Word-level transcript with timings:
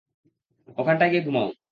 ওখানটায় 0.77 1.11
গিয়ে 1.11 1.23
ঘুমাও। 1.23 1.47